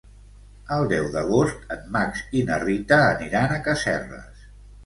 El 0.77 0.85
deu 0.93 1.09
d'agost 1.15 1.75
en 1.75 1.83
Max 1.97 2.25
i 2.39 2.43
na 2.49 2.57
Rita 2.65 2.99
aniran 3.11 3.55
a 3.59 3.63
Casserres. 3.69 4.45